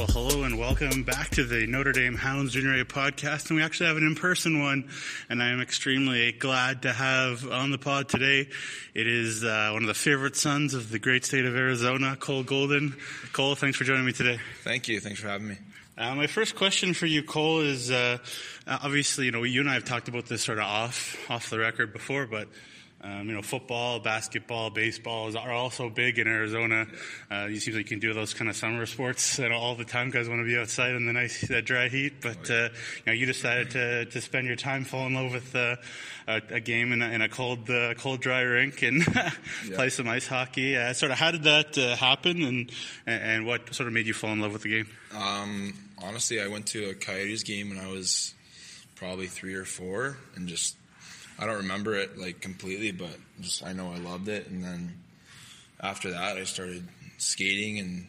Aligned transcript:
Well, 0.00 0.08
hello 0.08 0.44
and 0.44 0.58
welcome 0.58 1.02
back 1.02 1.28
to 1.32 1.44
the 1.44 1.66
Notre 1.66 1.92
Dame 1.92 2.14
Hounds 2.14 2.54
Junior 2.54 2.80
A 2.80 2.86
podcast. 2.86 3.50
And 3.50 3.58
we 3.58 3.62
actually 3.62 3.88
have 3.88 3.98
an 3.98 4.02
in 4.02 4.14
person 4.14 4.62
one, 4.62 4.88
and 5.28 5.42
I 5.42 5.50
am 5.50 5.60
extremely 5.60 6.32
glad 6.32 6.80
to 6.82 6.92
have 6.94 7.46
on 7.46 7.70
the 7.70 7.76
pod 7.76 8.08
today. 8.08 8.48
It 8.94 9.06
is 9.06 9.44
uh, 9.44 9.68
one 9.74 9.82
of 9.82 9.88
the 9.88 9.92
favorite 9.92 10.36
sons 10.36 10.72
of 10.72 10.88
the 10.88 10.98
great 10.98 11.26
state 11.26 11.44
of 11.44 11.54
Arizona, 11.54 12.16
Cole 12.18 12.42
Golden. 12.42 12.96
Cole, 13.34 13.54
thanks 13.54 13.76
for 13.76 13.84
joining 13.84 14.06
me 14.06 14.12
today. 14.12 14.38
Thank 14.64 14.88
you. 14.88 15.00
Thanks 15.00 15.20
for 15.20 15.28
having 15.28 15.48
me. 15.48 15.58
Uh, 15.98 16.14
my 16.14 16.26
first 16.28 16.56
question 16.56 16.94
for 16.94 17.04
you, 17.04 17.22
Cole, 17.22 17.60
is 17.60 17.90
uh, 17.90 18.16
obviously, 18.66 19.26
you 19.26 19.32
know, 19.32 19.42
you 19.42 19.60
and 19.60 19.68
I 19.68 19.74
have 19.74 19.84
talked 19.84 20.08
about 20.08 20.24
this 20.24 20.42
sort 20.42 20.56
of 20.56 20.64
off 20.64 21.14
off 21.28 21.50
the 21.50 21.58
record 21.58 21.92
before, 21.92 22.24
but 22.24 22.48
um, 23.02 23.28
you 23.28 23.34
know, 23.34 23.40
football, 23.40 23.98
basketball, 23.98 24.68
baseball 24.68 25.34
are 25.36 25.52
also 25.52 25.88
big 25.88 26.18
in 26.18 26.26
Arizona. 26.26 26.86
Uh, 27.30 27.46
you 27.46 27.58
seem 27.58 27.74
like 27.74 27.84
you 27.90 27.96
can 27.96 27.98
do 27.98 28.12
those 28.12 28.34
kind 28.34 28.50
of 28.50 28.56
summer 28.56 28.84
sports 28.84 29.38
and 29.38 29.54
all 29.54 29.74
the 29.74 29.84
time. 29.84 30.10
Guys 30.10 30.28
want 30.28 30.40
to 30.40 30.44
be 30.44 30.58
outside 30.58 30.94
in 30.94 31.06
the 31.06 31.12
nice 31.12 31.50
uh, 31.50 31.62
dry 31.64 31.88
heat, 31.88 32.20
but 32.20 32.50
uh, 32.50 32.64
you 32.64 33.02
know, 33.06 33.12
you 33.12 33.24
decided 33.24 33.70
to 33.70 34.04
to 34.06 34.20
spend 34.20 34.46
your 34.46 34.56
time 34.56 34.84
fall 34.84 35.06
in 35.06 35.14
love 35.14 35.32
with 35.32 35.56
uh, 35.56 35.76
a, 36.28 36.42
a, 36.50 36.60
game 36.60 36.92
in 36.92 37.00
a, 37.00 37.08
in 37.08 37.22
a 37.22 37.28
cold 37.28 37.70
uh, 37.70 37.94
cold 37.94 38.20
dry 38.20 38.42
rink 38.42 38.82
and 38.82 39.02
play 39.74 39.88
some 39.88 40.06
ice 40.06 40.26
hockey. 40.26 40.76
Uh, 40.76 40.92
sort 40.92 41.10
of, 41.10 41.18
how 41.18 41.30
did 41.30 41.44
that 41.44 41.76
happen, 41.76 42.42
and 42.42 42.72
and 43.06 43.46
what 43.46 43.74
sort 43.74 43.86
of 43.86 43.94
made 43.94 44.06
you 44.06 44.14
fall 44.14 44.32
in 44.32 44.40
love 44.40 44.52
with 44.52 44.62
the 44.62 44.70
game? 44.70 44.88
Um, 45.16 45.74
honestly, 46.02 46.40
I 46.40 46.48
went 46.48 46.66
to 46.68 46.90
a 46.90 46.94
Coyotes 46.94 47.44
game 47.44 47.70
when 47.70 47.78
I 47.78 47.90
was 47.90 48.34
probably 48.94 49.26
three 49.26 49.54
or 49.54 49.64
four, 49.64 50.18
and 50.36 50.46
just 50.46 50.76
I 51.40 51.46
don't 51.46 51.56
remember 51.56 51.94
it 51.94 52.18
like 52.18 52.42
completely, 52.42 52.92
but 52.92 53.16
just 53.40 53.64
I 53.64 53.72
know 53.72 53.90
I 53.90 53.96
loved 53.96 54.28
it. 54.28 54.46
And 54.48 54.62
then 54.62 55.00
after 55.80 56.10
that, 56.10 56.36
I 56.36 56.44
started 56.44 56.86
skating 57.16 57.78
and 57.78 58.06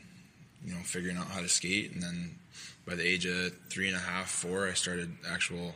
you 0.66 0.73
know 0.73 0.81
figuring 0.81 1.16
out 1.16 1.28
how 1.28 1.39
to 1.39 1.47
skate. 1.47 1.94
And 1.94 2.03
then 2.03 2.36
by 2.86 2.95
the 2.95 3.08
age 3.08 3.25
of 3.25 3.53
three 3.69 3.88
and 3.88 3.95
a 3.95 4.02
half, 4.02 4.30
four, 4.30 4.67
I 4.67 4.73
started 4.73 5.16
actual 5.30 5.73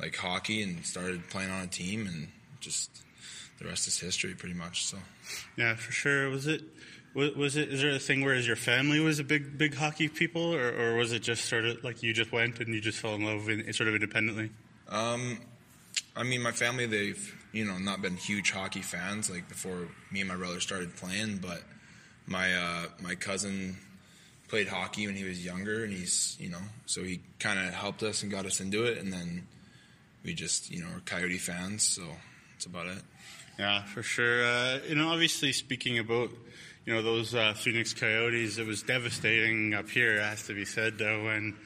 like 0.00 0.14
hockey 0.14 0.62
and 0.62 0.86
started 0.86 1.28
playing 1.28 1.50
on 1.50 1.64
a 1.64 1.66
team. 1.66 2.06
And 2.06 2.28
just 2.60 2.90
the 3.58 3.66
rest 3.66 3.88
is 3.88 3.98
history, 3.98 4.34
pretty 4.34 4.54
much. 4.54 4.86
So 4.86 4.98
yeah, 5.56 5.74
for 5.74 5.90
sure. 5.90 6.30
Was 6.30 6.46
it? 6.46 6.62
Was 7.16 7.56
it? 7.56 7.70
Is 7.70 7.80
there 7.80 7.90
a 7.90 7.98
thing 7.98 8.22
where 8.24 8.36
your 8.36 8.56
family 8.56 9.00
was 9.00 9.18
a 9.18 9.24
big, 9.24 9.58
big 9.58 9.74
hockey 9.74 10.08
people, 10.08 10.54
or, 10.54 10.68
or 10.68 10.96
was 10.96 11.12
it 11.12 11.20
just 11.20 11.46
sort 11.46 11.64
of 11.64 11.82
like 11.82 12.02
you 12.04 12.12
just 12.12 12.30
went 12.30 12.60
and 12.60 12.72
you 12.72 12.80
just 12.80 12.98
fell 13.00 13.14
in 13.16 13.24
love 13.24 13.48
in, 13.48 13.72
sort 13.72 13.88
of 13.88 13.94
independently? 13.94 14.50
Um, 14.88 15.40
I 16.16 16.22
mean, 16.22 16.40
my 16.40 16.52
family, 16.52 16.86
they've, 16.86 17.46
you 17.52 17.64
know, 17.64 17.78
not 17.78 18.00
been 18.00 18.16
huge 18.16 18.50
hockey 18.50 18.80
fans 18.80 19.30
like 19.30 19.48
before 19.48 19.88
me 20.10 20.20
and 20.20 20.28
my 20.28 20.36
brother 20.36 20.60
started 20.60 20.96
playing, 20.96 21.38
but 21.38 21.62
my, 22.26 22.54
uh, 22.54 22.86
my 23.02 23.14
cousin 23.14 23.76
played 24.48 24.68
hockey 24.68 25.06
when 25.06 25.14
he 25.14 25.24
was 25.24 25.44
younger 25.44 25.84
and 25.84 25.92
he's, 25.92 26.36
you 26.40 26.48
know, 26.48 26.62
so 26.86 27.02
he 27.02 27.20
kind 27.38 27.58
of 27.58 27.74
helped 27.74 28.02
us 28.02 28.22
and 28.22 28.32
got 28.32 28.46
us 28.46 28.60
into 28.60 28.84
it. 28.84 28.98
And 28.98 29.12
then 29.12 29.46
we 30.24 30.32
just, 30.32 30.70
you 30.70 30.82
know, 30.82 30.88
are 30.88 31.00
Coyote 31.00 31.38
fans. 31.38 31.82
So 31.82 32.02
that's 32.52 32.66
about 32.66 32.86
it. 32.86 33.02
Yeah, 33.58 33.84
for 33.84 34.02
sure. 34.02 34.44
Uh, 34.44 34.78
know, 34.94 35.08
obviously 35.08 35.52
speaking 35.52 35.98
about, 35.98 36.30
you 36.86 36.94
know, 36.94 37.02
those 37.02 37.34
uh, 37.34 37.52
Phoenix 37.52 37.92
Coyotes, 37.92 38.58
it 38.58 38.66
was 38.66 38.82
devastating 38.82 39.74
up 39.74 39.90
here, 39.90 40.18
it 40.18 40.22
has 40.22 40.46
to 40.46 40.54
be 40.54 40.64
said, 40.64 40.96
though, 40.98 41.24
when 41.24 41.56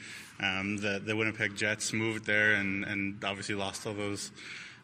um, 0.43 0.79
the 0.79 1.01
the 1.05 1.15
Winnipeg 1.15 1.55
Jets 1.55 1.93
moved 1.93 2.25
there 2.25 2.53
and, 2.53 2.85
and 2.85 3.23
obviously 3.23 3.55
lost 3.55 3.87
all 3.87 3.93
those 3.93 4.33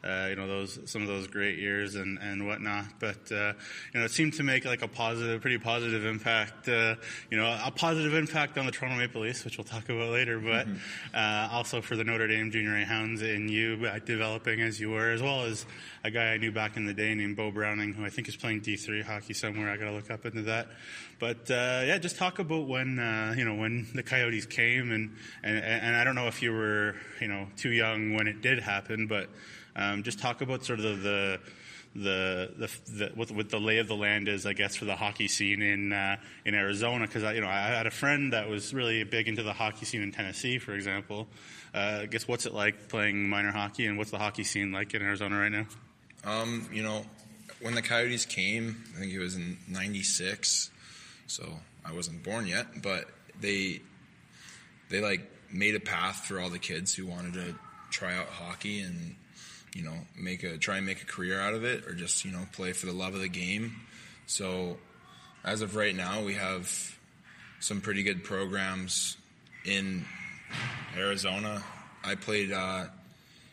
uh, 0.05 0.27
you 0.29 0.37
know 0.37 0.47
those 0.47 0.79
some 0.85 1.03
of 1.03 1.09
those 1.09 1.27
great 1.27 1.59
years 1.59 1.95
and, 1.95 2.19
and 2.19 2.47
whatnot. 2.47 2.87
But 2.99 3.31
uh, 3.33 3.53
you 3.93 4.01
know 4.01 4.05
it 4.05 4.11
seemed 4.11 4.35
to 4.35 4.43
make 4.43 4.65
like 4.65 4.83
a 4.83 4.89
positive, 4.89 5.41
pretty 5.41 5.59
positive 5.59 6.05
impact. 6.05 6.69
Uh, 6.69 6.97
you 7.31 7.37
know 7.37 7.47
a 7.65 7.71
positive 7.71 8.15
impact 8.15 8.59
on 8.59 8.67
the 8.67 8.73
Toronto 8.73 8.99
Maple 8.99 9.23
Leafs, 9.23 9.45
which 9.45 9.59
we'll 9.59 9.65
talk 9.65 9.89
about 9.89 10.11
later, 10.11 10.39
but 10.39 10.67
mm-hmm. 10.67 10.77
Uh, 11.15 11.49
also 11.51 11.81
for 11.81 11.97
the 11.97 12.05
Notre 12.05 12.27
Dame 12.27 12.51
Junior 12.51 12.77
A 12.77 12.85
Hounds 12.85 13.23
and 13.23 13.51
you 13.51 13.87
uh, 13.87 13.99
developing 14.05 14.61
as 14.61 14.79
you 14.79 14.91
were, 14.91 15.11
as 15.11 15.23
well 15.23 15.45
as 15.45 15.65
a 16.05 16.11
guy 16.11 16.33
I 16.33 16.37
knew 16.37 16.53
back 16.53 16.77
in 16.77 16.85
the 16.85 16.95
day 16.95 17.15
named 17.15 17.37
Bo 17.37 17.51
Browning, 17.51 17.95
who 17.95 18.05
I 18.05 18.11
think 18.11 18.29
is 18.29 18.37
playing 18.37 18.61
D 18.61 18.77
three 18.77 19.03
hockey 19.03 19.35
somewhere. 19.35 19.71
I 19.71 19.77
got 19.77 19.87
to 19.87 19.93
look 19.93 20.11
up 20.11 20.27
into 20.27 20.43
that. 20.43 20.69
But 21.19 21.51
uh, 21.51 21.83
yeah, 21.85 21.99
just 21.99 22.17
talk 22.17 22.39
about 22.39 22.69
when 22.69 22.97
you 23.37 23.45
know 23.45 23.55
when 23.55 23.87
the 23.95 24.03
Coyotes 24.03 24.47
came 24.47 24.93
and, 24.93 25.17
and 25.43 25.59
and 25.59 25.97
I 25.97 26.05
don't 26.05 26.15
know 26.15 26.27
if 26.27 26.43
you 26.43 26.53
were 26.53 26.97
you 27.21 27.29
know 27.29 27.47
too 27.57 27.71
young 27.71 28.15
when 28.15 28.27
it 28.27 28.43
did 28.43 28.61
happen, 28.61 29.07
but 29.07 29.29
um, 29.77 30.03
just 30.03 30.19
talk 30.19 30.41
about 30.41 30.65
sort 30.65 30.81
of 30.81 31.03
the 31.03 31.39
the, 31.95 32.53
the, 32.59 32.93
the 32.93 33.11
what, 33.15 33.31
what, 33.31 33.49
the 33.49 33.59
lay 33.59 33.79
of 33.79 33.89
the 33.89 33.97
land 33.97 34.29
is, 34.29 34.45
I 34.45 34.53
guess, 34.53 34.77
for 34.77 34.85
the 34.85 34.97
hockey 34.97 35.29
scene 35.29 35.63
in 35.63 35.93
uh, 35.93 36.17
in 36.45 36.55
Arizona. 36.55 37.07
Because 37.07 37.23
you 37.35 37.41
know, 37.41 37.49
I 37.49 37.69
had 37.69 37.87
a 37.87 37.91
friend 37.91 38.33
that 38.33 38.49
was 38.49 38.75
really 38.75 39.03
big 39.05 39.29
into 39.29 39.43
the 39.43 39.53
hockey 39.53 39.87
scene 39.87 40.03
in 40.03 40.13
Tennessee, 40.13 40.59
for 40.59 40.75
example. 40.75 41.27
Uh, 41.75 42.01
I 42.03 42.07
guess 42.07 42.29
what's 42.29 42.47
it 42.47 42.55
like 42.55 42.89
playing 42.89 43.29
minor 43.29 43.53
hockey, 43.53 43.87
and 43.87 43.97
what's 43.99 44.11
the 44.11 44.19
hockey 44.19 44.45
scene 44.45 44.73
like 44.73 44.95
in 44.95 45.03
Arizona 45.03 45.39
right 45.39 45.53
now? 45.53 45.67
Um, 46.25 46.69
you 46.73 46.83
know, 46.83 47.07
when 47.61 47.75
the 47.75 47.83
Coyotes 47.83 48.27
came, 48.27 48.85
I 48.97 49.01
think 49.01 49.13
it 49.13 49.19
was 49.19 49.37
in 49.37 49.57
'96, 49.69 50.71
so 51.27 51.61
I 51.85 51.93
wasn't 51.93 52.23
born 52.23 52.47
yet, 52.47 52.83
but 52.83 53.07
they 53.41 53.81
they 54.91 55.01
like 55.01 55.31
made 55.53 55.75
a 55.75 55.81
path 55.81 56.25
for 56.27 56.41
all 56.41 56.51
the 56.51 56.59
kids 56.59 56.95
who 56.95 57.07
wanted 57.07 57.35
to 57.35 57.55
try 57.91 58.15
out 58.15 58.27
hockey 58.27 58.81
and 58.81 59.17
you 59.75 59.83
know, 59.83 59.97
make 60.19 60.43
a 60.43 60.57
try 60.59 60.79
and 60.79 60.87
make 60.87 61.03
a 61.03 61.07
career 61.07 61.41
out 61.41 61.55
of 61.55 61.65
it, 61.65 61.87
or 61.87 61.95
just 61.95 62.25
you 62.25 62.33
know 62.33 62.43
play 62.53 62.73
for 62.73 62.87
the 62.87 62.93
love 62.93 63.15
of 63.15 63.21
the 63.21 63.29
game. 63.29 63.77
So, 64.27 64.79
as 65.45 65.63
of 65.63 65.77
right 65.77 65.95
now, 65.95 66.23
we 66.25 66.35
have 66.35 66.71
some 67.61 67.81
pretty 67.81 68.03
good 68.03 68.25
programs 68.25 69.17
in 69.65 70.05
Arizona. 70.97 71.63
I 72.05 72.15
played 72.15 72.53
uh, 72.53 72.87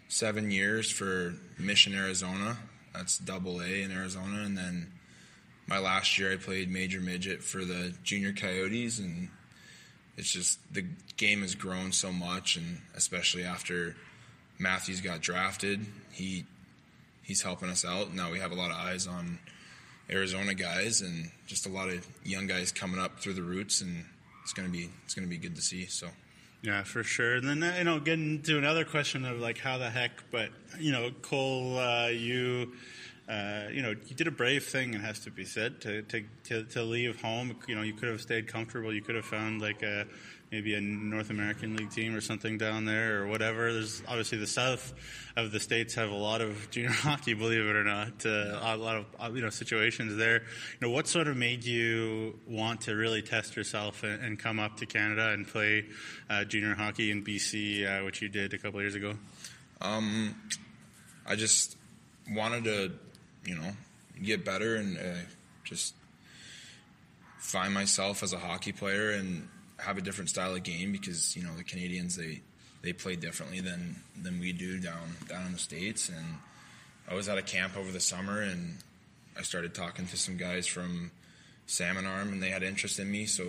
seven 0.07 0.51
years 0.51 0.91
for 0.91 1.33
Mission, 1.57 1.95
Arizona. 1.95 2.57
That's 2.93 3.17
double 3.17 3.61
A 3.61 3.81
in 3.81 3.91
Arizona, 3.91 4.43
and 4.43 4.57
then 4.57 4.91
my 5.67 5.79
last 5.79 6.19
year 6.19 6.31
I 6.33 6.37
played 6.37 6.69
major 6.69 6.99
midget 6.99 7.43
for 7.43 7.65
the 7.65 7.93
junior 8.03 8.33
Coyotes, 8.33 8.99
and 8.99 9.29
it's 10.17 10.31
just 10.31 10.59
the 10.73 10.85
game 11.17 11.41
has 11.41 11.55
grown 11.55 11.91
so 11.91 12.11
much, 12.11 12.55
and 12.57 12.81
especially 12.95 13.43
after 13.43 13.95
Matthews 14.59 15.01
got 15.01 15.21
drafted. 15.21 15.85
He 16.11 16.45
he's 17.21 17.41
helping 17.41 17.69
us 17.69 17.85
out. 17.85 18.13
Now 18.13 18.31
we 18.31 18.39
have 18.39 18.51
a 18.51 18.55
lot 18.55 18.71
of 18.71 18.77
eyes 18.77 19.07
on 19.07 19.39
Arizona 20.09 20.53
guys 20.53 21.01
and 21.01 21.31
just 21.47 21.65
a 21.65 21.69
lot 21.69 21.89
of 21.89 22.05
young 22.23 22.47
guys 22.47 22.71
coming 22.71 22.99
up 22.99 23.19
through 23.19 23.33
the 23.33 23.41
roots, 23.41 23.81
and 23.81 24.05
it's 24.43 24.53
gonna 24.53 24.69
be 24.69 24.89
it's 25.05 25.13
gonna 25.15 25.27
be 25.27 25.37
good 25.37 25.55
to 25.55 25.61
see. 25.61 25.85
So. 25.85 26.07
Yeah, 26.61 26.83
for 26.83 27.03
sure. 27.03 27.35
And 27.35 27.49
then 27.49 27.61
uh, 27.61 27.75
you 27.77 27.83
know, 27.83 27.99
getting 27.99 28.41
to 28.43 28.57
another 28.57 28.85
question 28.85 29.25
of 29.25 29.39
like 29.39 29.57
how 29.57 29.77
the 29.77 29.89
heck, 29.89 30.11
but 30.31 30.49
you 30.79 30.91
know, 30.91 31.11
Cole, 31.21 31.77
uh, 31.77 32.07
you. 32.07 32.71
Uh, 33.27 33.67
you 33.71 33.81
know, 33.81 33.89
you 33.89 34.15
did 34.15 34.27
a 34.27 34.31
brave 34.31 34.65
thing, 34.65 34.93
it 34.93 35.01
has 35.01 35.19
to 35.19 35.31
be 35.31 35.45
said, 35.45 35.79
to, 35.81 36.01
to, 36.03 36.23
to, 36.43 36.63
to 36.63 36.83
leave 36.83 37.21
home. 37.21 37.55
You 37.67 37.75
know, 37.75 37.81
you 37.81 37.93
could 37.93 38.09
have 38.09 38.21
stayed 38.21 38.47
comfortable. 38.47 38.93
You 38.93 39.01
could 39.01 39.15
have 39.15 39.25
found 39.25 39.61
like 39.61 39.81
a, 39.81 40.05
maybe 40.51 40.75
a 40.75 40.81
North 40.81 41.29
American 41.29 41.75
League 41.75 41.89
team 41.89 42.15
or 42.15 42.21
something 42.21 42.57
down 42.57 42.85
there 42.85 43.23
or 43.23 43.27
whatever. 43.27 43.73
There's 43.73 44.03
obviously 44.07 44.37
the 44.37 44.47
south 44.47 44.93
of 45.35 45.51
the 45.51 45.59
states 45.59 45.95
have 45.95 46.11
a 46.11 46.15
lot 46.15 46.41
of 46.41 46.69
junior 46.71 46.91
hockey, 46.91 47.33
believe 47.33 47.65
it 47.65 47.75
or 47.75 47.83
not, 47.83 48.25
uh, 48.25 48.59
a 48.61 48.77
lot 48.77 48.97
of 48.97 49.05
uh, 49.19 49.31
you 49.33 49.41
know 49.41 49.49
situations 49.49 50.15
there. 50.15 50.41
You 50.41 50.87
know, 50.87 50.89
what 50.91 51.07
sort 51.07 51.27
of 51.27 51.37
made 51.37 51.63
you 51.63 52.37
want 52.47 52.81
to 52.81 52.95
really 52.95 53.23
test 53.23 53.55
yourself 53.55 54.03
and, 54.03 54.23
and 54.23 54.37
come 54.37 54.59
up 54.59 54.77
to 54.77 54.85
Canada 54.85 55.29
and 55.29 55.47
play 55.47 55.85
uh, 56.29 56.43
junior 56.43 56.75
hockey 56.75 57.09
in 57.09 57.23
BC, 57.23 57.87
uh, 58.01 58.05
which 58.05 58.21
you 58.21 58.29
did 58.29 58.53
a 58.53 58.57
couple 58.57 58.79
years 58.79 58.95
ago? 58.95 59.15
Um, 59.81 60.35
I 61.25 61.35
just 61.35 61.77
wanted 62.29 62.65
to, 62.65 62.91
you 63.45 63.55
know, 63.55 63.71
get 64.21 64.45
better 64.45 64.75
and 64.75 64.97
uh, 64.97 65.21
just 65.63 65.95
find 67.39 67.73
myself 67.73 68.23
as 68.23 68.33
a 68.33 68.37
hockey 68.37 68.71
player 68.71 69.11
and 69.11 69.47
have 69.77 69.97
a 69.97 70.01
different 70.01 70.29
style 70.29 70.55
of 70.55 70.63
game 70.63 70.91
because 70.91 71.35
you 71.35 71.43
know 71.43 71.53
the 71.55 71.63
Canadians 71.63 72.15
they 72.15 72.41
they 72.81 72.93
play 72.93 73.15
differently 73.15 73.59
than 73.59 73.95
than 74.21 74.39
we 74.39 74.53
do 74.53 74.79
down 74.79 75.15
down 75.27 75.45
in 75.47 75.53
the 75.53 75.59
states. 75.59 76.09
And 76.09 76.37
I 77.09 77.15
was 77.15 77.27
at 77.27 77.37
a 77.37 77.41
camp 77.41 77.77
over 77.77 77.91
the 77.91 77.99
summer 77.99 78.41
and 78.41 78.77
I 79.37 79.41
started 79.41 79.73
talking 79.73 80.07
to 80.07 80.17
some 80.17 80.37
guys 80.37 80.67
from 80.67 81.11
Salmon 81.65 82.05
Arm 82.05 82.31
and 82.31 82.41
they 82.41 82.49
had 82.49 82.63
interest 82.63 82.99
in 82.99 83.11
me, 83.11 83.25
so 83.25 83.45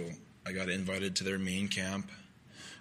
I 0.46 0.52
got 0.52 0.68
invited 0.68 1.16
to 1.16 1.24
their 1.24 1.38
main 1.38 1.68
camp, 1.68 2.10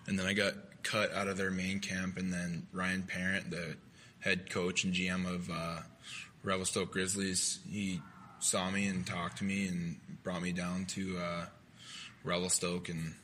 and 0.07 0.17
then 0.17 0.25
I 0.25 0.33
got 0.33 0.53
cut 0.83 1.13
out 1.13 1.27
of 1.27 1.37
their 1.37 1.51
main 1.51 1.79
camp, 1.79 2.17
and 2.17 2.31
then 2.31 2.67
Ryan 2.73 3.03
Parent, 3.03 3.51
the 3.51 3.75
head 4.23 4.49
coach 4.49 4.83
and 4.83 4.93
GM 4.93 5.25
of 5.25 5.49
uh, 5.49 5.79
Revelstoke 6.43 6.91
Grizzlies, 6.91 7.59
he 7.69 8.01
saw 8.39 8.69
me 8.69 8.87
and 8.87 9.05
talked 9.05 9.37
to 9.37 9.43
me 9.43 9.67
and 9.67 9.97
brought 10.23 10.41
me 10.41 10.51
down 10.51 10.85
to 10.85 11.17
uh, 11.17 11.45
Revelstoke 12.23 12.89
and 12.89 13.15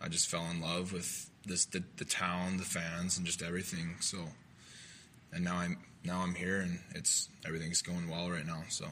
I 0.00 0.08
just 0.08 0.28
fell 0.28 0.44
in 0.50 0.60
love 0.60 0.92
with 0.92 1.30
this 1.46 1.66
the, 1.66 1.84
the 1.96 2.04
town, 2.04 2.56
the 2.56 2.64
fans, 2.64 3.16
and 3.18 3.24
just 3.26 3.40
everything. 3.40 3.94
So, 4.00 4.18
and 5.32 5.44
now 5.44 5.56
I'm 5.56 5.78
now 6.04 6.22
I'm 6.22 6.34
here, 6.34 6.58
and 6.60 6.80
it's 6.94 7.28
everything's 7.46 7.82
going 7.82 8.08
well 8.10 8.28
right 8.28 8.44
now. 8.44 8.64
So. 8.68 8.86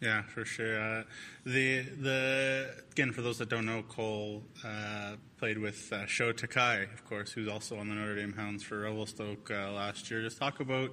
Yeah, 0.00 0.22
for 0.22 0.44
sure. 0.44 0.78
Uh, 0.78 1.02
the 1.46 1.80
the 1.80 2.68
again 2.92 3.12
for 3.12 3.22
those 3.22 3.38
that 3.38 3.48
don't 3.48 3.64
know, 3.64 3.82
Cole 3.82 4.42
uh, 4.62 5.12
played 5.38 5.56
with 5.56 5.90
uh, 5.90 6.04
Sho 6.04 6.32
Takai, 6.32 6.82
of 6.82 7.04
course, 7.06 7.32
who's 7.32 7.48
also 7.48 7.78
on 7.78 7.88
the 7.88 7.94
Notre 7.94 8.16
Dame 8.16 8.34
Hounds 8.34 8.62
for 8.62 8.80
Revelstoke 8.80 9.50
uh, 9.50 9.72
last 9.72 10.10
year. 10.10 10.20
Just 10.20 10.36
talk 10.38 10.60
about 10.60 10.92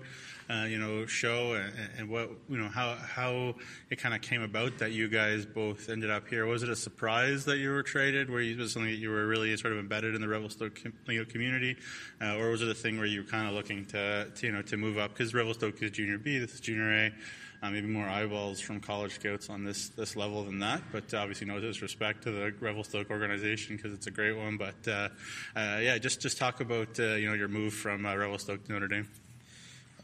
uh, 0.50 0.66
you 0.70 0.78
know 0.78 1.06
Sho 1.06 1.54
and, 1.54 1.74
and, 1.98 2.10
what 2.10 2.32
you 2.48 2.58
know 2.58 2.70
how 2.70 2.96
how 2.96 3.56
it 3.90 3.98
kind 3.98 4.16
of 4.16 4.22
came 4.22 4.42
about 4.42 4.78
that 4.78 4.94
you 4.94 5.10
guys 5.10 5.46
both 5.46 5.90
ended 5.90 6.10
up 6.10 6.30
here. 6.30 6.46
Was 6.46 6.64
it 6.64 6.70
a 6.70 6.76
surprise 6.76 7.44
that 7.46 7.58
you 7.58 7.72
were 7.72 7.84
traded? 7.84 8.30
Were 8.30 8.40
you 8.40 8.56
was 8.56 8.72
something 8.72 8.90
that 8.90 9.00
you 9.00 9.10
were 9.10 9.28
really 9.28 9.56
sort 9.58 9.74
of 9.74 9.80
embedded 9.80 10.16
in 10.16 10.22
the 10.22 10.30
Revelstoke 10.30 10.80
community, 11.06 11.76
uh, 12.22 12.38
or 12.38 12.52
was 12.52 12.62
it 12.62 12.70
a 12.70 12.74
thing 12.74 12.98
where 12.98 13.06
you 13.06 13.24
were 13.24 13.28
kind 13.30 13.50
of 13.50 13.54
looking 13.54 13.86
to, 13.88 14.30
to 14.34 14.46
you 14.48 14.54
know 14.54 14.62
to 14.62 14.78
move 14.78 14.98
up 14.98 15.12
because 15.12 15.34
Revelstoke 15.34 15.84
is 15.84 15.92
Junior 15.92 16.18
B, 16.18 16.38
this 16.38 16.54
is 16.54 16.62
Junior 16.62 16.90
A 16.90 17.14
uh, 17.64 17.70
maybe 17.72 17.88
more 17.88 18.08
eyeballs 18.08 18.60
from 18.60 18.82
college 18.82 19.14
scouts 19.14 19.50
on 19.50 19.64
this 19.64 19.88
this 19.90 20.18
level 20.18 20.44
than 20.44 20.60
that. 20.60 20.82
But 20.92 21.14
obviously, 21.14 21.48
no 21.48 21.62
disrespect 21.62 22.24
to 22.24 22.32
the 22.32 22.54
Revelstoke 22.60 23.10
organization 23.10 23.78
because 23.78 23.94
it's 23.94 24.08
a 24.08 24.12
great 24.12 24.36
one. 24.36 24.58
But 24.58 24.76
uh, 24.86 25.10
uh, 25.56 25.80
yeah, 25.82 25.98
just 25.98 26.20
just 26.20 26.38
talk 26.38 26.60
about 26.60 27.00
uh, 27.00 27.16
you 27.16 27.28
know 27.28 27.34
your 27.34 27.48
move 27.48 27.74
from 27.74 28.06
uh, 28.06 28.14
Revelstoke 28.16 28.66
to 28.66 28.74
Notre 28.74 28.90
Dame. 28.90 29.08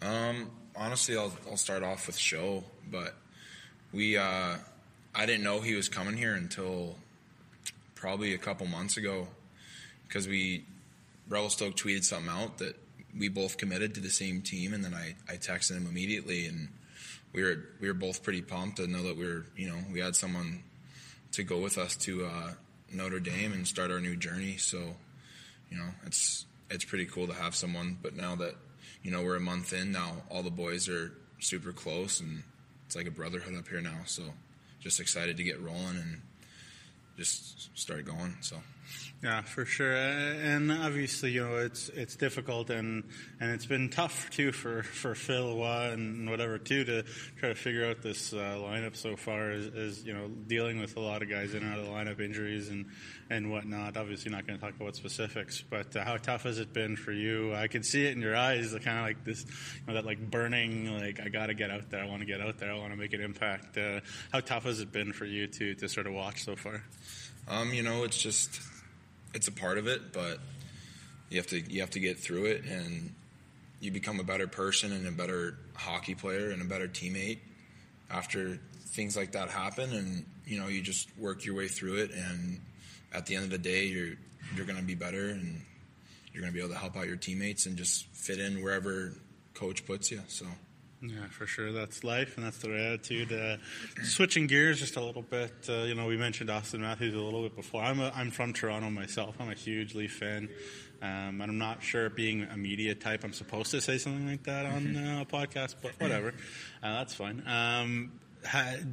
Um, 0.01 0.49
honestly, 0.73 1.17
I'll 1.17 1.33
I'll 1.49 1.57
start 1.57 1.83
off 1.83 2.07
with 2.07 2.17
Sho, 2.17 2.63
but 2.89 3.15
we 3.91 4.15
uh, 4.15 4.55
I 5.13 5.25
didn't 5.25 5.43
know 5.43 5.59
he 5.59 5.75
was 5.75 5.89
coming 5.89 6.15
here 6.15 6.35
until 6.35 6.95
probably 7.93 8.33
a 8.33 8.37
couple 8.37 8.67
months 8.67 8.95
ago 8.95 9.27
because 10.07 10.29
we 10.29 10.63
Revelstoke 11.27 11.75
tweeted 11.75 12.05
something 12.05 12.31
out 12.31 12.59
that 12.59 12.77
we 13.17 13.27
both 13.27 13.57
committed 13.57 13.95
to 13.95 13.99
the 13.99 14.09
same 14.09 14.41
team, 14.41 14.73
and 14.73 14.81
then 14.81 14.93
I, 14.93 15.15
I 15.27 15.35
texted 15.35 15.75
him 15.75 15.87
immediately, 15.87 16.45
and 16.45 16.69
we 17.33 17.43
were 17.43 17.69
we 17.79 17.87
were 17.87 17.93
both 17.93 18.23
pretty 18.23 18.41
pumped 18.41 18.77
to 18.77 18.87
know 18.87 19.03
that 19.03 19.17
we 19.17 19.25
were 19.25 19.45
you 19.55 19.67
know 19.67 19.77
we 19.91 19.99
had 19.99 20.15
someone 20.15 20.63
to 21.31 21.43
go 21.43 21.59
with 21.59 21.77
us 21.77 21.95
to 21.95 22.25
uh, 22.25 22.51
Notre 22.91 23.19
Dame 23.19 23.53
and 23.53 23.67
start 23.67 23.91
our 23.91 23.99
new 23.99 24.15
journey. 24.15 24.57
So 24.57 24.95
you 25.69 25.77
know 25.77 25.89
it's 26.05 26.45
it's 26.69 26.85
pretty 26.85 27.05
cool 27.05 27.27
to 27.27 27.33
have 27.33 27.55
someone. 27.55 27.97
But 28.01 28.15
now 28.15 28.35
that 28.35 28.55
you 29.03 29.11
know 29.11 29.23
we're 29.23 29.35
a 29.35 29.41
month 29.41 29.73
in 29.73 29.91
now, 29.91 30.23
all 30.29 30.43
the 30.43 30.51
boys 30.51 30.89
are 30.89 31.11
super 31.39 31.71
close 31.71 32.19
and 32.19 32.43
it's 32.85 32.95
like 32.95 33.07
a 33.07 33.11
brotherhood 33.11 33.55
up 33.55 33.67
here 33.67 33.81
now. 33.81 33.99
So 34.05 34.23
just 34.79 34.99
excited 34.99 35.37
to 35.37 35.43
get 35.43 35.61
rolling 35.61 35.97
and 35.97 36.21
just 37.17 37.77
start 37.77 38.05
going. 38.05 38.37
So. 38.41 38.57
Yeah, 39.21 39.41
for 39.41 39.65
sure, 39.65 39.93
and 39.93 40.71
obviously, 40.71 41.31
you 41.31 41.45
know, 41.45 41.57
it's 41.57 41.89
it's 41.89 42.15
difficult 42.15 42.69
and 42.69 43.03
and 43.41 43.51
it's 43.51 43.65
been 43.65 43.89
tough 43.89 44.29
too 44.29 44.53
for 44.53 44.81
for 44.81 45.13
Phil 45.13 45.61
and 45.61 46.29
whatever 46.29 46.57
too 46.57 46.85
to 46.85 47.03
try 47.37 47.49
to 47.49 47.55
figure 47.55 47.85
out 47.85 48.01
this 48.01 48.31
uh, 48.31 48.57
lineup 48.61 48.95
so 48.95 49.17
far. 49.17 49.51
Is, 49.51 49.65
is 49.67 50.05
you 50.05 50.13
know 50.13 50.29
dealing 50.29 50.79
with 50.79 50.95
a 50.95 51.01
lot 51.01 51.21
of 51.21 51.29
guys 51.29 51.53
in 51.53 51.63
and 51.63 51.73
out 51.73 51.79
of 51.79 51.85
the 51.85 51.91
lineup, 51.91 52.21
injuries 52.21 52.69
and 52.69 52.85
and 53.29 53.51
whatnot. 53.51 53.97
Obviously, 53.97 54.31
not 54.31 54.47
going 54.47 54.57
to 54.57 54.65
talk 54.65 54.73
about 54.79 54.95
specifics, 54.95 55.61
but 55.69 55.93
uh, 55.97 56.05
how 56.05 56.15
tough 56.15 56.43
has 56.43 56.57
it 56.57 56.71
been 56.71 56.95
for 56.95 57.11
you? 57.11 57.53
I 57.53 57.67
can 57.67 57.83
see 57.83 58.05
it 58.05 58.15
in 58.15 58.21
your 58.21 58.37
eyes, 58.37 58.71
the 58.71 58.79
kind 58.79 58.99
of 58.99 59.03
like 59.03 59.25
this, 59.25 59.43
you 59.43 59.87
know, 59.87 59.95
that 59.95 60.05
like 60.05 60.31
burning, 60.31 60.97
like 60.97 61.19
I 61.19 61.27
got 61.27 61.47
to 61.47 61.53
get 61.53 61.71
out 61.71 61.89
there. 61.89 62.01
I 62.01 62.07
want 62.07 62.21
to 62.21 62.25
get 62.25 62.39
out 62.39 62.57
there. 62.57 62.71
I 62.71 62.77
want 62.77 62.93
to 62.93 62.97
make 62.97 63.11
an 63.11 63.19
impact. 63.19 63.77
Uh, 63.77 63.99
how 64.31 64.39
tough 64.39 64.63
has 64.63 64.79
it 64.79 64.93
been 64.93 65.11
for 65.11 65.25
you 65.25 65.47
to 65.47 65.75
to 65.75 65.89
sort 65.89 66.07
of 66.07 66.13
watch 66.13 66.45
so 66.45 66.55
far? 66.55 66.83
Um, 67.49 67.73
you 67.73 67.83
know, 67.83 68.05
it's 68.05 68.17
just 68.17 68.61
it's 69.33 69.47
a 69.47 69.51
part 69.51 69.77
of 69.77 69.87
it, 69.87 70.13
but 70.13 70.39
you 71.29 71.37
have 71.37 71.47
to 71.47 71.59
you 71.59 71.81
have 71.81 71.91
to 71.91 71.99
get 71.99 72.19
through 72.19 72.45
it, 72.45 72.65
and 72.65 73.13
you 73.79 73.91
become 73.91 74.19
a 74.19 74.23
better 74.23 74.47
person 74.47 74.91
and 74.91 75.07
a 75.07 75.11
better 75.11 75.57
hockey 75.75 76.15
player 76.15 76.49
and 76.49 76.61
a 76.61 76.65
better 76.65 76.87
teammate 76.87 77.39
after 78.09 78.59
things 78.87 79.15
like 79.15 79.33
that 79.33 79.49
happen. 79.49 79.93
And 79.93 80.25
you 80.45 80.59
know, 80.59 80.67
you 80.67 80.81
just 80.81 81.09
work 81.17 81.45
your 81.45 81.55
way 81.55 81.67
through 81.67 81.97
it, 81.97 82.11
and 82.11 82.59
at 83.13 83.25
the 83.25 83.35
end 83.35 83.45
of 83.45 83.51
the 83.51 83.57
day, 83.57 83.85
you're 83.85 84.15
you're 84.55 84.65
going 84.65 84.79
to 84.79 84.85
be 84.85 84.95
better, 84.95 85.29
and 85.29 85.61
you're 86.33 86.41
going 86.41 86.51
to 86.51 86.57
be 86.57 86.59
able 86.59 86.73
to 86.73 86.79
help 86.79 86.97
out 86.97 87.07
your 87.07 87.17
teammates 87.17 87.65
and 87.65 87.77
just 87.77 88.07
fit 88.07 88.39
in 88.39 88.63
wherever 88.63 89.13
coach 89.53 89.85
puts 89.85 90.11
you. 90.11 90.21
So. 90.27 90.45
Yeah, 91.01 91.27
for 91.29 91.47
sure. 91.47 91.71
That's 91.71 92.03
life, 92.03 92.35
and 92.35 92.45
that's 92.45 92.57
the 92.57 92.73
attitude. 92.73 93.31
Uh, 93.31 93.57
switching 94.03 94.47
gears 94.47 94.79
just 94.79 94.97
a 94.97 95.01
little 95.01 95.21
bit, 95.21 95.53
uh, 95.69 95.83
you 95.83 95.95
know, 95.95 96.07
we 96.07 96.17
mentioned 96.17 96.49
Auston 96.49 96.81
Matthews 96.81 97.13
a 97.13 97.19
little 97.19 97.43
bit 97.43 97.55
before. 97.55 97.81
I'm 97.81 98.01
a, 98.01 98.11
I'm 98.13 98.31
from 98.31 98.51
Toronto 98.51 98.89
myself. 98.89 99.35
I'm 99.39 99.49
a 99.49 99.53
huge 99.53 99.95
Leaf 99.95 100.13
fan, 100.17 100.49
um, 101.01 101.39
and 101.39 101.43
I'm 101.43 101.57
not 101.57 101.81
sure, 101.83 102.09
being 102.09 102.43
a 102.43 102.57
media 102.57 102.95
type, 102.95 103.23
I'm 103.23 103.31
supposed 103.31 103.71
to 103.71 103.79
say 103.79 103.97
something 103.97 104.27
like 104.27 104.43
that 104.43 104.65
on 104.65 104.87
mm-hmm. 104.87 105.17
uh, 105.19 105.21
a 105.21 105.25
podcast, 105.25 105.75
but 105.81 105.91
whatever. 105.99 106.33
Uh, 106.81 106.99
that's 106.99 107.13
fine. 107.13 107.43
Um, 107.45 108.13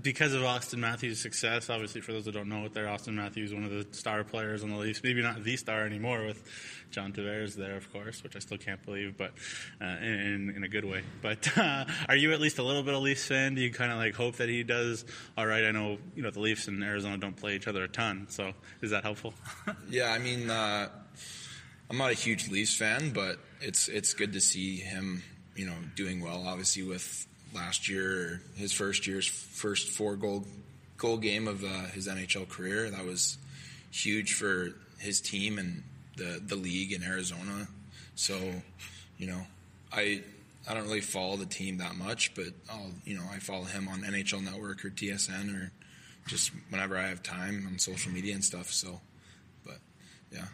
because 0.02 0.34
of 0.34 0.43
Auston 0.43 0.78
Matthews' 0.78 1.20
success, 1.20 1.70
obviously, 1.70 2.00
for 2.00 2.12
those 2.12 2.25
that 2.25 2.32
don't 2.32 2.48
know 2.48 2.64
it, 2.64 2.75
there, 2.75 2.87
Auston 2.87 3.14
Matthews, 3.14 3.54
one 3.54 3.64
of 3.64 3.70
the 3.70 3.87
star 3.93 4.25
players 4.25 4.62
on 4.62 4.70
the 4.70 4.76
Leafs, 4.76 5.02
maybe 5.02 5.22
not 5.22 5.44
the 5.44 5.56
star 5.56 5.84
anymore 5.84 6.25
with 6.25 6.43
John 6.90 7.12
Tavares 7.12 7.54
there, 7.54 7.76
of 7.76 7.93
course, 7.93 8.22
which 8.22 8.34
I 8.34 8.40
still 8.40 8.58
can't 8.58 8.84
believe, 8.84 9.16
but 9.16 9.32
uh, 9.81 9.84
in, 10.02 10.52
in 10.56 10.64
a 10.64 10.69
good 10.69 10.84
way. 10.84 11.02
But 11.22 11.56
uh, 11.58 11.84
are 12.08 12.16
you 12.16 12.32
at 12.32 12.40
least 12.40 12.58
a 12.58 12.62
little 12.62 12.82
bit 12.82 12.94
of 12.94 13.02
Leafs 13.02 13.26
fan? 13.26 13.54
Do 13.54 13.60
you 13.60 13.72
kind 13.72 13.93
of 13.93 13.98
like 13.98 14.14
hope 14.14 14.37
that 14.37 14.48
he 14.48 14.62
does 14.64 15.04
all 15.38 15.46
right? 15.46 15.64
I 15.64 15.70
know 15.70 15.99
you 16.14 16.22
know 16.22 16.31
the 16.31 16.40
Leafs 16.40 16.66
and 16.69 16.82
Arizona 16.82 17.16
don't 17.16 17.37
play 17.37 17.54
each 17.54 17.69
other 17.69 17.84
a 17.84 17.88
ton, 17.88 18.26
so 18.28 18.52
is 18.82 18.90
that 18.90 19.04
helpful? 19.04 19.32
yeah, 19.90 20.10
I 20.10 20.19
mean, 20.19 20.50
uh, 20.50 20.88
I'm 21.88 21.99
not 21.99 22.10
a 22.10 22.14
huge 22.14 22.50
Leafs 22.50 22.76
fan, 22.76 23.10
but 23.10 23.38
it's 23.60 23.88
it's 23.88 24.12
good 24.14 24.32
to 24.32 24.40
see 24.40 24.78
him, 24.78 25.22
you 25.54 25.66
know, 25.66 25.76
doing 25.94 26.20
well. 26.20 26.44
Obviously, 26.46 26.82
with 26.82 27.26
last 27.54 27.88
year, 27.88 28.40
his 28.56 28.72
first 28.72 29.06
year's 29.06 29.26
first 29.26 29.88
four 29.88 30.16
goal 30.16 30.44
goal 30.96 31.16
game 31.19 31.48
of 31.48 31.64
uh, 31.64 31.84
his 31.93 32.08
NHL 32.08 32.48
career. 32.48 32.90
That 32.90 33.04
was 33.04 33.38
huge 33.90 34.34
for 34.34 34.75
his 34.98 35.20
team 35.20 35.58
and 35.58 35.82
the 36.16 36.40
the 36.44 36.56
league 36.56 36.93
in 36.93 37.02
Arizona. 37.02 37.69
So, 38.14 38.38
you 39.19 39.26
know, 39.26 39.46
I 39.93 40.22
I 40.69 40.75
don't 40.75 40.84
really 40.84 41.00
follow 41.00 41.37
the 41.37 41.46
team 41.46 41.78
that 41.78 41.96
much, 41.96 42.34
but 42.34 42.48
I'll 42.70 42.93
you 43.04 43.16
know 43.16 43.25
I 43.32 43.38
follow 43.38 43.64
him 43.64 43.88
on 43.88 44.00
NHL 44.02 44.44
Network 44.44 44.84
or 44.84 44.90
TSN 44.90 45.54
or 45.54 45.70
just 46.26 46.50
whenever 46.70 46.96
I 46.96 47.08
have 47.08 47.22
time 47.22 47.66
on 47.70 47.78
social 47.78 48.12
media 48.12 48.34
and 48.34 48.44
stuff. 48.44 48.72
So, 48.72 49.00
but 49.64 49.78
yeah. 50.32 50.46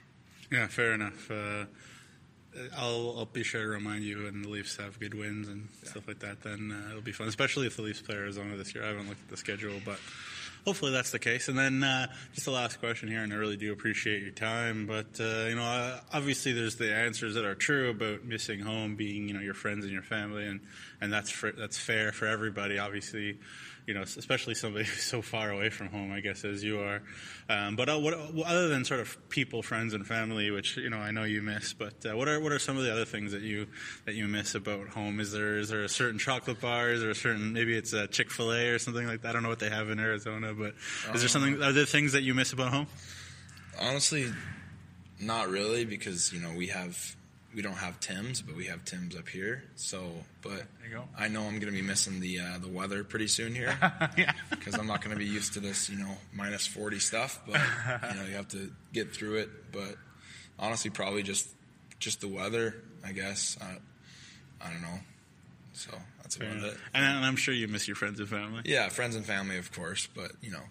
Yeah, 0.51 0.67
fair 0.67 0.93
enough. 0.93 1.31
Uh, 1.31 1.65
I'll, 2.77 3.15
I'll 3.19 3.27
be 3.27 3.43
sure 3.43 3.63
to 3.63 3.69
remind 3.69 4.05
you 4.05 4.25
when 4.25 4.43
the 4.43 4.49
Leafs 4.49 4.77
have 4.77 4.99
good 4.99 5.15
wins 5.15 5.49
and 5.49 5.69
yeah. 5.83 5.91
stuff 5.91 6.09
like 6.09 6.21
that. 6.21 6.43
Then 6.43 6.73
uh, 6.73 6.91
it'll 6.91 7.03
be 7.03 7.13
fun, 7.13 7.29
especially 7.29 7.67
if 7.67 7.77
the 7.77 7.83
Leafs 7.83 8.01
play 8.01 8.17
Arizona 8.17 8.57
this 8.57 8.75
year. 8.75 8.85
I 8.85 8.89
haven't 8.89 9.09
looked 9.09 9.23
at 9.23 9.29
the 9.29 9.37
schedule, 9.37 9.81
but 9.85 9.99
hopefully 10.65 10.93
that's 10.93 11.11
the 11.11 11.19
case. 11.19 11.49
And 11.49 11.59
then 11.59 11.83
uh, 11.83 12.09
just 12.35 12.47
the 12.47 12.53
last 12.53 12.81
question 12.81 13.09
here, 13.09 13.23
and 13.23 13.33
I 13.33 13.37
really 13.37 13.57
do 13.57 13.73
appreciate 13.73 14.23
your 14.23 14.33
time. 14.33 14.87
But 14.87 15.21
uh, 15.21 15.47
you 15.49 15.57
know, 15.57 15.63
uh, 15.63 16.01
obviously 16.13 16.53
there's 16.53 16.77
the 16.77 16.95
answers 16.95 17.35
that 17.35 17.45
are 17.45 17.55
true 17.55 17.91
about 17.91 18.25
missing 18.25 18.61
home, 18.61 18.97
being 18.97 19.29
you 19.29 19.35
know 19.35 19.41
your 19.41 19.55
friends 19.55 19.85
and 19.85 19.93
your 19.93 20.03
family, 20.03 20.47
and 20.47 20.61
and 21.03 21.13
that's 21.13 21.31
for, 21.31 21.51
that's 21.51 21.77
fair 21.77 22.13
for 22.13 22.27
everybody. 22.27 22.79
Obviously, 22.79 23.37
you 23.87 23.93
know, 23.93 24.03
especially 24.03 24.55
somebody 24.55 24.85
who's 24.89 25.03
so 25.03 25.21
far 25.21 25.51
away 25.51 25.69
from 25.69 25.89
home, 25.89 26.13
I 26.13 26.21
guess, 26.21 26.45
as 26.45 26.63
you 26.63 26.81
are. 26.81 27.03
Um, 27.49 27.75
but 27.75 27.89
uh, 27.89 27.99
what, 27.99 28.15
other 28.15 28.69
than 28.69 28.85
sort 28.85 29.01
of 29.01 29.29
people, 29.29 29.63
friends, 29.63 29.95
and 29.95 30.07
family, 30.07 30.53
which 30.53 30.77
you 30.77 30.89
know 30.89 30.99
I 30.99 31.11
know 31.11 31.25
you 31.25 31.43
miss, 31.43 31.73
but 31.73 32.07
uh, 32.07 32.17
what 32.17 32.29
are 32.29 32.41
what 32.41 32.53
are 32.53 32.61
some 32.61 32.79
of 32.79 32.85
the 32.85 32.93
other 32.93 33.05
things 33.05 33.33
that 33.33 33.43
you 33.43 33.67
that 34.05 34.15
you 34.15 34.29
miss 34.29 34.55
about 34.55 34.89
home? 34.89 35.19
Is 35.19 35.33
there 35.33 35.59
is 35.59 35.69
there 35.69 35.83
a 35.83 35.89
certain 35.89 36.21
chocolate 36.21 36.61
bar? 36.61 36.91
Is 36.91 37.01
there 37.01 37.11
a 37.11 37.15
certain 37.17 37.53
maybe 37.53 37.77
it's 37.77 37.93
a 37.93 38.07
Chick 38.07 38.31
Fil 38.31 38.53
A 38.53 38.69
or 38.69 38.79
something 38.79 39.07
like 39.07 39.23
that? 39.23 39.31
I 39.31 39.33
don't 39.33 39.43
know 39.43 39.49
what 39.49 39.59
they 39.59 39.71
have 39.71 39.91
in 39.91 39.99
Arizona, 39.99 40.55
but 40.55 40.75
is 41.13 41.21
there 41.21 41.29
something? 41.29 41.55
Um, 41.57 41.63
are 41.63 41.73
there 41.73 41.85
things 41.85 42.13
that 42.13 42.23
you 42.23 42.33
miss 42.33 42.53
about 42.53 42.73
home? 42.73 42.87
Honestly, 43.81 44.33
not 45.19 45.49
really, 45.49 45.85
because 45.85 46.33
you 46.33 46.41
know 46.41 46.53
we 46.57 46.69
have 46.69 47.17
we 47.55 47.63
don't 47.63 47.75
have 47.75 48.01
Tim's, 48.01 48.41
but 48.41 48.57
we 48.57 48.67
have 48.67 48.85
Tim's 48.85 49.17
up 49.17 49.29
here. 49.29 49.65
So, 49.77 50.11
but 50.41 50.65
I 51.19 51.29
know 51.29 51.43
I'm 51.43 51.59
going 51.59 51.73
to 51.73 51.79
be 51.79 51.83
missing 51.83 52.21
the 52.21 52.41
uh, 52.41 52.59
the 52.59 52.69
weather 52.69 53.05
pretty 53.05 53.29
soon 53.29 53.55
here 53.55 53.77
because 54.51 54.75
I'm 54.75 54.87
not 54.87 55.03
going 55.03 55.17
to 55.17 55.19
be 55.19 55.27
used 55.27 55.55
to 55.55 55.61
this, 55.61 55.91
you 55.91 55.99
know, 55.99 56.17
minus 56.33 56.67
40 56.67 56.99
stuff. 56.99 57.41
But 57.47 57.61
you 58.11 58.21
know, 58.21 58.27
you 58.27 58.35
have 58.35 58.49
to 58.49 58.71
get 58.93 59.15
through 59.15 59.37
it. 59.37 59.73
But 59.73 59.97
honestly, 60.59 60.91
probably 60.91 61.23
just 61.23 61.49
just 61.99 62.21
the 62.21 62.29
weather, 62.29 62.77
I 63.05 63.13
guess. 63.13 63.59
I, 63.61 64.67
I 64.67 64.71
don't 64.71 64.83
know. 64.83 64.99
So 65.75 65.91
that's 66.23 66.37
Fair 66.37 66.49
about 66.49 66.59
enough. 66.59 66.75
it. 66.75 66.81
And 66.95 67.25
I'm 67.25 67.37
sure 67.37 67.55
you 67.55 67.69
miss 67.69 67.87
your 67.87 67.97
friends 67.97 68.21
and 68.21 68.29
family. 68.29 68.63
Yeah, 68.65 68.89
friends 68.89 69.17
and 69.17 69.27
family, 69.27 69.59
of 69.59 69.73
course. 69.73 70.09
But 70.15 70.33
you 70.41 70.51
know, 70.51 70.63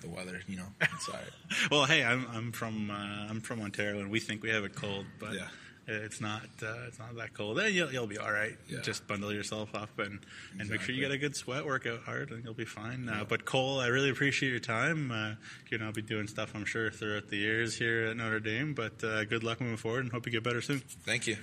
the 0.00 0.08
weather, 0.08 0.40
you 0.48 0.56
know, 0.56 0.66
it's 0.80 1.08
all 1.08 1.14
right. 1.14 1.70
well, 1.70 1.84
hey, 1.84 2.04
I'm 2.04 2.26
I'm 2.32 2.52
from 2.52 2.90
uh, 2.90 2.94
I'm 2.94 3.40
from 3.40 3.60
Ontario, 3.60 4.00
and 4.00 4.10
we 4.10 4.20
think 4.20 4.42
we 4.42 4.50
have 4.50 4.64
it 4.64 4.74
cold, 4.74 5.04
but. 5.20 5.34
Yeah 5.34 5.48
it's 5.86 6.20
not 6.20 6.42
uh, 6.62 6.86
it's 6.88 6.98
not 6.98 7.16
that 7.16 7.34
cold. 7.34 7.58
Then 7.58 7.72
you'll, 7.72 7.92
you'll 7.92 8.06
be 8.06 8.18
all 8.18 8.32
right. 8.32 8.56
Yeah. 8.68 8.80
Just 8.82 9.06
bundle 9.06 9.32
yourself 9.32 9.74
up 9.74 9.98
and, 9.98 10.06
and 10.08 10.20
exactly. 10.54 10.70
make 10.70 10.80
sure 10.80 10.94
you 10.94 11.00
get 11.00 11.12
a 11.12 11.18
good 11.18 11.36
sweat, 11.36 11.64
work 11.64 11.86
out 11.86 12.02
hard, 12.02 12.30
and 12.30 12.44
you'll 12.44 12.54
be 12.54 12.64
fine. 12.64 13.08
Uh, 13.08 13.24
but 13.28 13.44
Cole, 13.44 13.80
I 13.80 13.86
really 13.86 14.10
appreciate 14.10 14.50
your 14.50 14.60
time. 14.60 15.10
Uh, 15.10 15.34
you 15.70 15.78
know, 15.78 15.86
I'll 15.86 15.92
be 15.92 16.02
doing 16.02 16.26
stuff 16.26 16.52
I'm 16.54 16.64
sure 16.64 16.90
throughout 16.90 17.28
the 17.28 17.36
years 17.36 17.76
here 17.76 18.06
at 18.06 18.16
Notre 18.16 18.40
Dame. 18.40 18.74
But 18.74 19.02
uh, 19.04 19.24
good 19.24 19.44
luck 19.44 19.60
moving 19.60 19.76
forward, 19.76 20.04
and 20.04 20.12
hope 20.12 20.26
you 20.26 20.32
get 20.32 20.42
better 20.42 20.62
soon. 20.62 20.80
Thank 21.04 21.26
you. 21.26 21.36